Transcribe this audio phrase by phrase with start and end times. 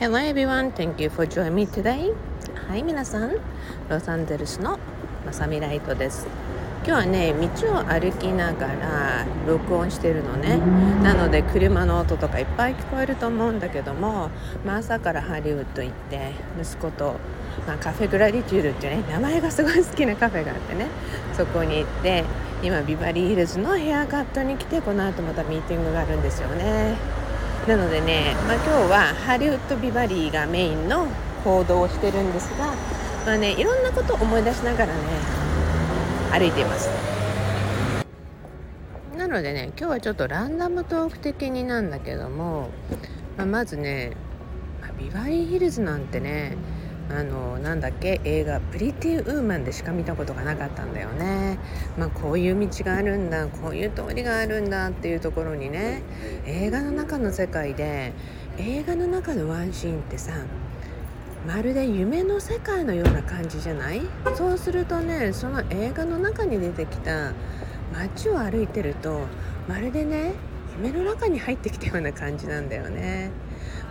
[0.00, 2.14] Hello everyone, thank you for joining me today.
[2.68, 3.36] はい皆さん、
[3.90, 4.78] ロサンゼルスの
[5.26, 6.26] まさみライトです。
[6.86, 10.56] 今日はね、道を歩きながら録音してるのね。
[11.02, 14.30] なので車の音とかいっぱい聞こえると思うんだけども、
[14.64, 17.16] まあ、朝からハリウッド行って息子と、
[17.66, 20.86] まあ、カフェグラディチュードってね名前がすごい好きなカフェがあってね
[21.36, 22.24] そこに行って
[22.62, 27.19] 今ビバリーヒルズのヘアカットに来てこの後またミーティングがあるんですよね。
[27.68, 31.06] なのでね、まあ、今日はハリウッドビバリーがメインの
[31.44, 32.74] 行動をしてるんですが、
[33.26, 35.00] まあね、いろんなことを思い出しながらね
[36.32, 36.90] 歩いています。
[39.16, 42.70] なのでね今日はちょっとランダムトーク的になんだけども、
[43.36, 44.12] まあ、まずね、
[44.98, 46.56] ビバリーヒルズなんてね
[47.12, 51.58] あのなんだっけ映画「プリティウーマン」でしか見たことがなかったんだよね。
[51.98, 56.02] まあ、こういう道があるんだこういう通りがあるんだっていうところにね
[56.46, 58.12] 映画の中の世界で
[58.58, 60.32] 映画の中のワンシーンってさ
[61.46, 64.02] まるで夢の世界のような感じじゃない？
[64.36, 67.32] そうするとねその映画の中に出てきた
[67.92, 69.22] 街を歩いてると
[69.68, 70.34] まるでね
[70.78, 73.30] 夢の中に入ってきたような感じなんだよね。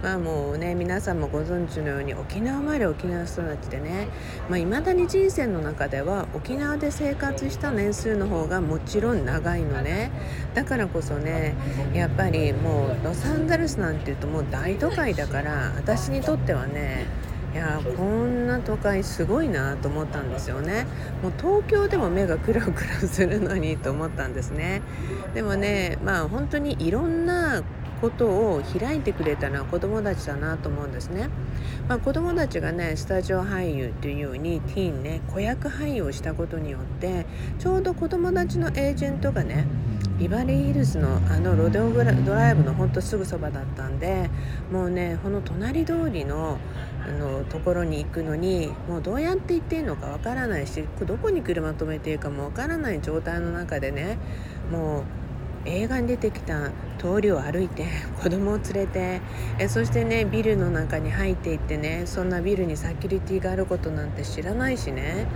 [0.02, 4.08] まあもうね皆さんもご存知のように沖縄生まれ沖縄育ちでね
[4.50, 10.12] まあ、未だに人生の中では沖縄で生活した年数の方がもちろん長いのね。
[10.54, 11.56] だからこそね
[11.94, 17.06] やっぱりもうロサンゼルスなんていうともう大都会だから私にとってはね
[17.54, 20.86] いやこんな都会すごいなと思ったんですよね。
[21.24, 24.82] もう東京でも目がクラクラするのにと思ったんですね。
[25.34, 27.64] でもねまあ本当にいろんな
[28.00, 31.30] ことを開いてくれたのは子どもたちだなと思うんですね。
[31.88, 37.26] まあ、子どもたちがねスタジオ俳優というようにティーンね子役俳優をしたことによって
[37.58, 39.66] ちょうど子どもたちのエージェントがね
[40.20, 44.30] ビバリーヒルズのあのロデオドライブのほんとすぐそばだったんで
[44.72, 46.60] もうねこの隣通りの
[47.02, 54.18] あのところに行くのにもうどうやって行っていいのかわからないしどこに車止めていいかもわからない状態の中でね
[54.70, 55.04] もう
[55.66, 57.86] 映画に出てきた通りを歩いて
[58.22, 59.22] 子供を連れて
[59.58, 65.28] えそしてねビルの中に入っていってねそんなビルにセキュリティがあることなんて知らないしね。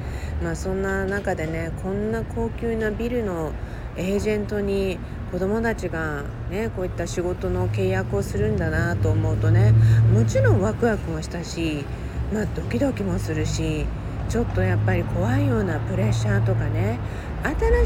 [0.43, 3.51] まあそんな中でねこんな高級なビルの
[3.95, 4.97] エージェントに
[5.31, 9.73] 子供たちがねこういった仕事の契約をするんだなと思うとね
[10.13, 11.85] もちろんワクワクもしたし
[12.33, 13.85] まあドキドキもするし
[14.29, 16.99] ちょっとやっぱり怖いようなプレッシャーとかね。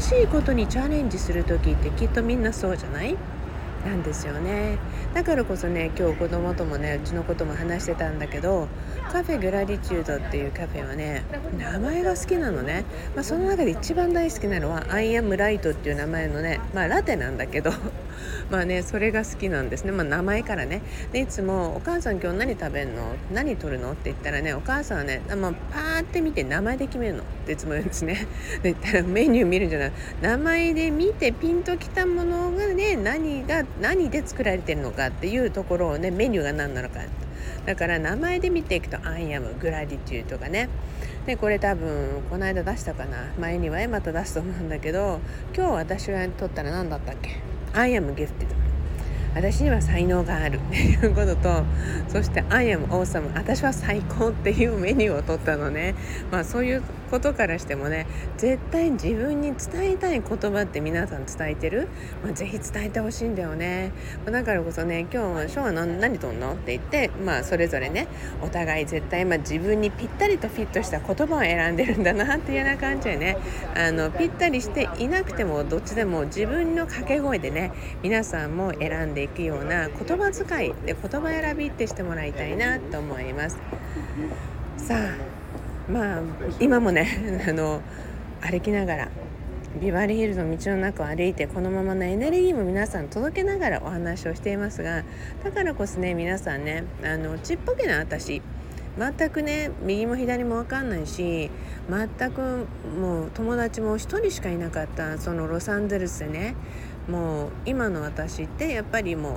[0.00, 3.16] しいことにチャレンジする時ってきっとみんなそうじゃない？
[3.84, 4.78] なんですよね。
[5.14, 8.68] だからこそね今日子供ともねうちのことも話してたんだけど
[9.10, 11.24] カフェグラディチュードっていうカフェはね
[11.58, 12.84] 名前が好きなのね、
[13.14, 17.72] まあ、その中で一番大好きなのは「アイアムライトっていう名前のねまあラテなんだけど。
[18.50, 20.80] まあねそれが好きなんですね、まあ、名前からね。
[21.12, 23.14] でいつも「お母さん今日何食べんの？
[23.32, 27.22] 何取るの?」って言ったらねお母さんはね、まあ、パーって見て名前で決めるの。
[27.22, 28.26] っていつも言うんですね。
[28.62, 29.92] で言ったらメニュー見るんじゃない。
[30.22, 35.06] 名前で見てピンときたものがね何が何で作られてるのか？
[35.08, 37.00] っていうところをねメニューが何なのか。
[37.66, 40.68] だから名前で見ていくと「アイアムグラディテュー」とかね。
[41.26, 43.32] でこれ多分この間出したかな。
[43.38, 45.20] 前にはまた出すと思うんだけど
[45.54, 47.36] 今日私が撮ったら何だったっけ？
[47.74, 48.46] I am gifted.
[49.34, 50.56] 私には才能がある。
[50.56, 51.62] っ ていうことと
[52.08, 55.94] そして「I am awesome」私は最高っていうメニューを取ったのね。
[56.32, 61.88] まあそういうことからしてもね絶対自分に伝えたい言葉って皆さん伝えてる、
[62.22, 63.92] まあ、ぜひ伝えてほしいんだよね、
[64.24, 68.06] まあ、だからこそね今日は「ショーは何何とんの?」って言ってまあそれぞれね
[68.42, 73.36] お互い絶対まあ自分にぴったりとフィットした言葉を選んでるんだなっていうような感じでね
[73.74, 83.58] あのぴったりしていなくてもどっちでも自分の掛け声でね皆さんも選んでいくような言葉遣いで言葉選びってしてもらいたいなと思います。
[84.76, 85.37] さあ
[85.90, 86.22] まあ
[86.60, 87.08] 今もね
[87.48, 87.80] あの
[88.40, 89.08] 歩きながら
[89.80, 95.04] ビバリーヒルズの道の中を歩いてこのままのエネルギーも皆さん届けながらお話をしていますが
[95.44, 98.42] だからこそね皆さんねあのちっぽけな私
[98.98, 101.50] 全くね右も左も分かんないし
[101.88, 102.66] 全く
[102.98, 106.56] もう友達も1人しかいなかったそのロサンゼルスでね
[107.08, 109.32] もう今の私ってやっぱりもう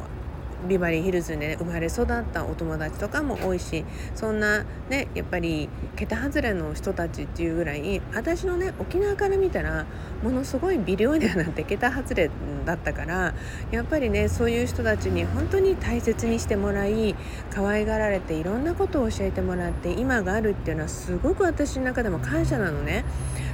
[0.67, 3.83] ビバリーヒルズで生まれ育ったお友達とかも多いし
[4.15, 9.85] そんなねやっぱり桁外れの人たちっていうぐらい私のね沖縄から見たら
[10.23, 12.29] ものすごい微量でなんて桁外れ
[12.65, 13.33] だったから
[13.71, 17.15] やっぱりねそういう人たちに本当に大切にしてもらい
[17.49, 23.03] 可愛がられていろんなことを教えてもらって今があるっていうのはすごく私の中でも感謝なのね。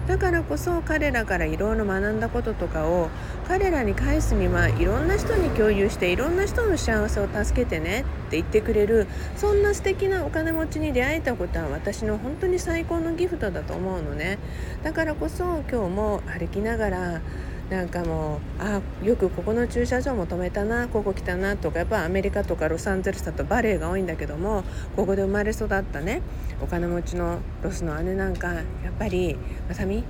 [0.08, 3.10] だからこそ彼らからいろいろ学んだこととかを
[3.48, 14.40] 彼らに返すにはいろんな人に共有していろんな人の幸せを助けてねって言ってくれるそんな素敵なお金持ちに出会えたことは私の本当に最高のギフトだと思うのね。
[14.82, 17.22] だからこそ今日も歩きながら
[17.70, 24.64] なんかもうあよくここの駐車場も止めたなここ来たなとかやっぱアメリカとかロサンゼルスだとバレエが多いんだけども
[24.96, 26.22] ここで生まれ育ったね
[26.62, 28.64] お金持ちのロスの姉なんかやっ
[28.98, 29.38] ぱり
[29.68, 30.04] 「まさみ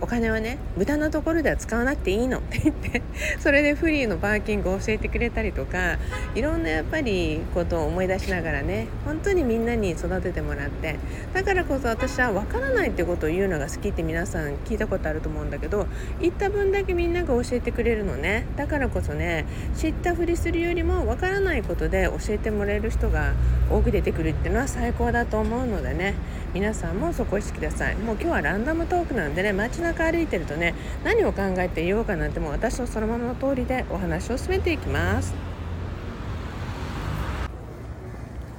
[0.00, 2.38] お金はね無駄なところでは使わなくていいの。
[2.40, 3.02] って言って
[3.38, 5.98] それでフリーのパーキングを教えてくれたりとか
[6.34, 10.96] いろんなやっぱりことを思い出しながらね本当にみんなに育ててもらって
[11.32, 15.86] だからこそ私は分からないってことを言うのが好きって皆さん聞いたことあると思うんだけど
[16.20, 18.46] 言った分だけみんなが教えてくれるのね。
[18.56, 19.46] だからこそね
[19.76, 23.32] 知ったふりするよりも分からないことで教えてもらえる人が
[23.70, 26.14] 多く出てくるっていうのは最高だと思うのでね。
[26.56, 27.96] 皆さんもそこ意識ください。
[27.96, 30.72] もう今日はランダムトークなんでね街中歩いてるとね
[31.04, 35.34] 何を考えていようかなんてもう私のそのままの通りでお話を進めていきます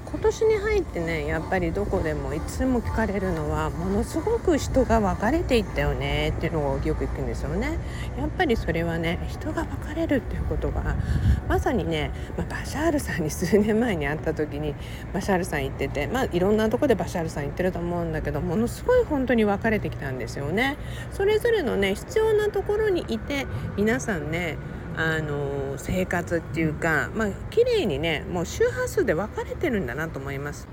[0.05, 7.80] 今年に入ってねやっぱりどこでもいつも聞かれるのはものすごく人が分かれていったよねっていうのをよく聞くんですよね。
[8.18, 10.95] やっぱりそれはね人が分かれるっていうことが
[11.48, 14.75] まさにね、まあ、バシャールさんに数年前に会った時に
[15.13, 20.78] バシャールさん言っててまあいろんなとこでバシャールさん言ってると思うんだけどものすごい本当に分かれてきたんですよね。
[21.12, 24.57] それぞれのね必要なところにいて皆さんね
[24.97, 30.67] あの生活っていうかまあ綺麗にねもう周波数で分かれてるんだなと思います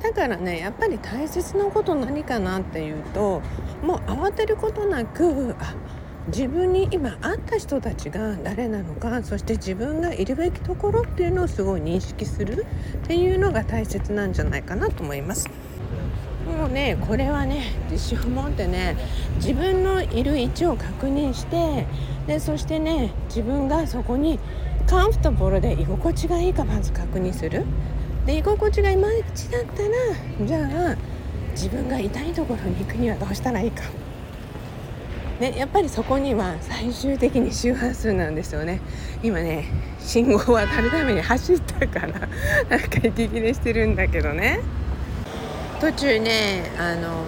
[0.00, 3.42] だからねやっぱり大切なこと何かなっていうと
[3.82, 5.74] もう慌てることなくあ
[6.28, 12.66] 自分に今会った人たちが誰なのかそして自分がいるべきところっていうのをすごい認識する
[13.04, 15.48] っていうのが大切なんじゃないかなと思います。
[16.46, 18.96] もうねこれはね自信を持ってね
[19.36, 21.86] 自分のいる位置を確認して
[22.26, 24.38] でそしてね自分がそこに
[24.86, 27.64] カンフトボールで居心地がいいかまず確認する。
[28.24, 29.88] で居心地がいまいちだったら
[30.46, 30.96] じゃあ
[31.52, 33.82] 自分が痛いところに行くにはどうしたらいいか。
[35.40, 38.80] ね、やっぱりそこには最終的に周波数なんですよね。
[39.22, 39.66] 今ね
[40.00, 42.28] 信号を渡るために走ったから
[42.70, 44.60] なんか息切れしてるんだけどね。
[45.80, 47.22] 途中ねあの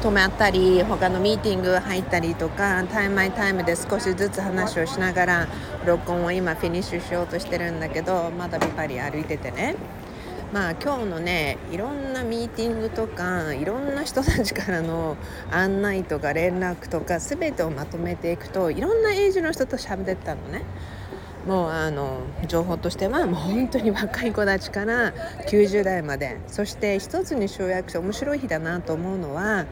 [0.00, 5.48] 止まったり他のミーティング入ったりとかタイムマイタイムで少しずつ話をしながら
[5.84, 9.76] 録音を今フィニッシュしようとしてるんだけどまだビパリ歩いててね
[10.54, 15.18] まあ今日のねいろんなミーティングとかいろんな人たちからの
[15.50, 20.62] 案内とか連絡とか全てをまとめていくといろんなエイジの人と喋ってたのね。
[21.46, 25.12] もうあの情報としてはもう本当に若い子たちから
[25.48, 26.38] 90代まで。
[26.48, 29.66] そして一つに集約して面白い日だなと思うのは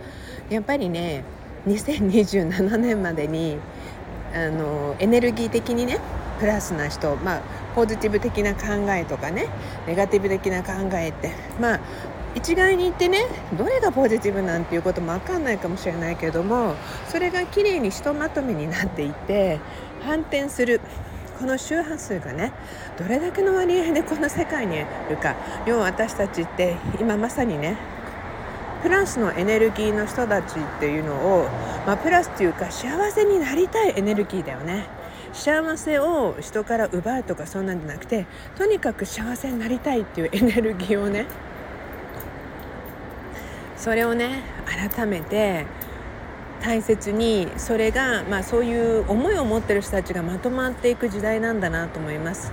[0.51, 1.25] やっぱりね
[1.67, 3.59] 2027年までに
[4.35, 5.99] あのエネルギー的にね
[6.39, 7.43] プラスな人、まあ、
[7.75, 9.49] ポジティブ的な考えとかね
[9.87, 11.31] ネガティブ的な考えって
[11.61, 11.81] まあ
[12.35, 16.75] 一概に言ってねどれがポジティブなんていうことも分かんないかもしれないけども
[17.09, 19.61] それがきれいにひとまとめになっていて
[20.03, 20.81] 反転する。
[21.39, 22.53] この周波数がね
[22.99, 24.79] どれだけの割合でこの世界にい
[25.11, 25.35] るか。
[25.67, 27.77] 要は私たちって今まさにね
[28.83, 31.49] プラスのエネルギーの人たちっていうのを、
[31.87, 34.87] まあ、プラスっていうか幸せになりたいエネルギーだよね。
[35.33, 41.27] 幸せを人から奪うとかそんなんじゃなくてとにかく幸せになりたいっていうエネルギーをね
[43.77, 44.43] それをね
[44.95, 45.67] 改めて
[46.65, 52.53] 大切にそれが、まあ、そういう思いを持ってる人たちがまとまっていく時代なんだなと思います。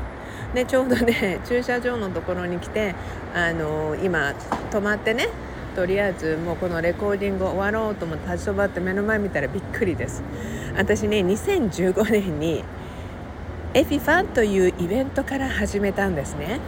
[0.53, 2.93] でちょうどね 駐車場のところに来て
[3.33, 4.33] あの今
[4.69, 5.29] 止まってね
[5.77, 10.21] とりあえずもうこのレコーディング終わろうと思って立ち止まって目の前見たらびっくりです
[10.75, 12.65] 私ね2015年に
[13.73, 16.59] エフィファンというイベントから始めたんですね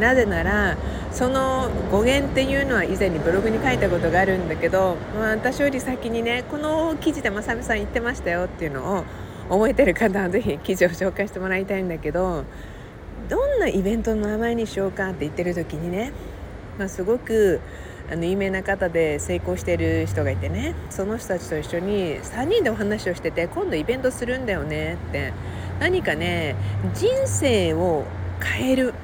[0.00, 0.76] なぜなら
[1.12, 9.04] その語源っていうのは以前にブログに書いたことがあるんだけど、まあ、私より先にねこの記事でまさみさん言ってましたよっていうのを
[9.50, 12.44] 覚えてる方は是非記事を紹介してもらいたいんだけど
[13.28, 16.12] どんなイベントの名前にしようかって言ってる時にね、
[16.78, 17.60] まあ、すごく
[18.10, 25.32] あの有名な方で成功してる人がいてねその人たちと一緒に3人でお話をしてて今度イベントするんだよねって
[25.78, 26.56] 何かね
[26.94, 28.04] 人生を
[28.42, 28.94] 変える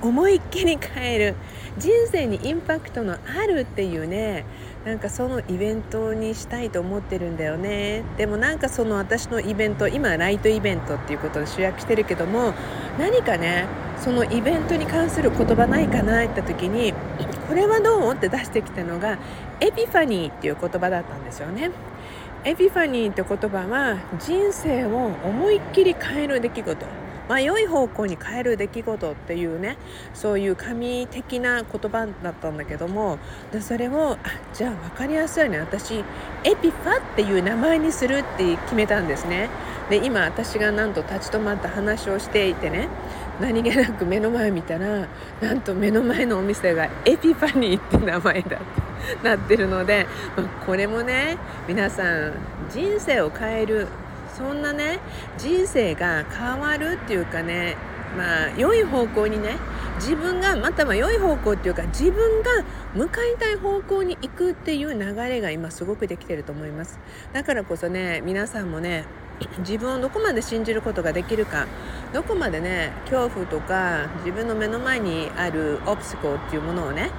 [0.00, 1.34] 思いっきり変える。
[1.78, 4.44] 人生にインパクトのあるっていうね。
[4.84, 8.02] なんかそのイベントにしたいと思ってるんだよね。
[8.16, 12.52] でもなんかその私のイベント今ライトイベントっていうことで主役してるけども
[12.98, 13.66] 何かね
[13.98, 19.18] そのイベントに関する言葉ないかなって時にここれはどうって出してきたのが
[19.60, 21.70] エピファニーっていう言葉だったんですよね。
[22.44, 26.86] エピファニーって言葉は人生を思いっきり変える出来事。
[27.32, 29.78] まあ、良い方向に変える出来事っていうね
[30.12, 33.18] そういう神的な言葉だったんだけども
[33.50, 35.94] でそれをあじゃあ分かりやすいように私
[36.44, 39.48] エピファっていう名前にするって決めたんですね。
[39.88, 42.90] で今私がなんと立ち止まった話をしていてね
[43.40, 45.08] 何気なく目の前見たら
[45.40, 52.32] なんと目の前のお店がエピファニーって名前だって なってるので、ま、これもね皆さん
[52.70, 53.88] 人生を変える
[54.36, 55.00] そんなね
[55.38, 57.76] 人生が変わるっていうかね
[58.16, 59.56] まあ良い方向にね
[59.96, 62.50] 自分がまたは良い方向っていうか自分が
[62.94, 66.98] 向かいたい方向に行くっていう流れが今すごくできてると思います。
[67.32, 69.04] だからこそね皆さんもね
[69.60, 71.66] 自分をどこまで信じることができるか
[72.12, 77.10] どこまでね恐怖とか自分の目の前にあるオプシコっていうものをね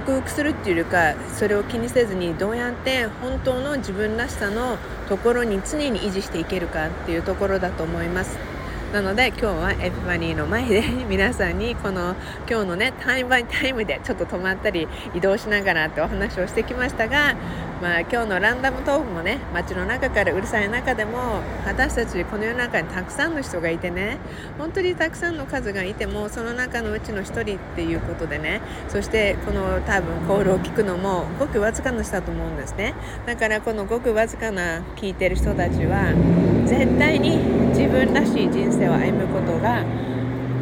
[0.00, 4.76] 克服するっていうよりかそれを気にせずにどうやって本当の自分らしさの
[5.08, 8.53] ところに常に維持していけるかっていうところだと思います。
[8.92, 12.14] なので今日はエピファニーの前で皆さんにこの
[12.48, 17.34] 今日のねタイムバイタイムでちょっと止まったり移動しながらってお話をしてきましたが
[17.84, 24.18] まあ、今日のランダムトークもね街の中からうるさい中でも私たちこの世の中にたくさんの人がいてね
[24.56, 32.94] 本当にたくさんの数がいてもその中のうちの1人っていうことでねそしてこの多分コールを聞くのもごくわずかな人だと思うんですね。
[33.26, 36.14] だからこのごくわずかな聞いてる人たちは
[36.66, 37.38] 絶対に
[37.76, 39.84] 自分らしい人生を歩むことが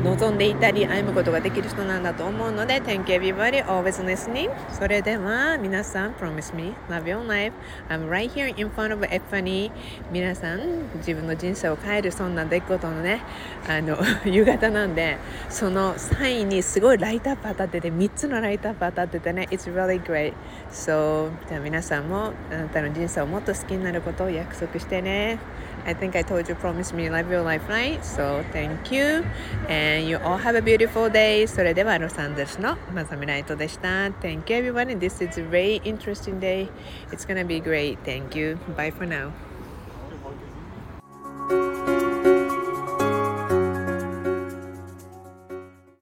[0.04, 7.54] 望んでいたり歩むことができる人なんだと思うので Thank you everybody always listening それでは皆さん Promise me love your life
[7.88, 9.70] I'm right here in front of Epiphany
[10.10, 13.22] 皆さん自分の人生を変えるそんな出来事のね
[13.68, 15.18] あの夕方なんで
[15.48, 20.34] そのサインにすごいライトアップ当たってて3つのライトアップ当たっててね It's really great
[20.72, 25.38] So じゃあ皆さんもあなたの人生をもっと好きになることを約束してね
[25.84, 29.24] I think I told you promise me love your life right So thank you
[29.68, 31.45] and And you all have a beautiful day.
[31.47, 34.07] それではロサンゼルスのまさみライトでした。
[34.21, 34.97] Thank you everyone.
[34.99, 36.69] This is a very interesting day.
[37.11, 37.97] It's gonna be great.
[38.03, 38.57] Thank you.
[38.77, 39.31] Bye for now.